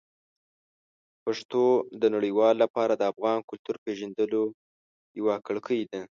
پښتو 1.23 1.63
د 2.01 2.03
نړیوالو 2.15 2.61
لپاره 2.63 2.93
د 2.95 3.03
افغان 3.11 3.39
کلتور 3.49 3.75
پېژندلو 3.85 4.43
یوه 5.19 5.35
کړکۍ 5.47 5.81
ده. 5.91 5.99